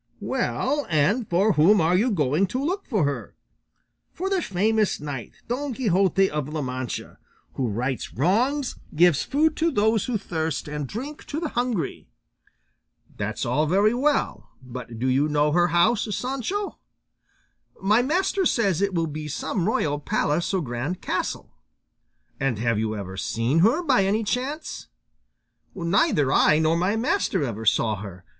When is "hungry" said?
11.49-12.09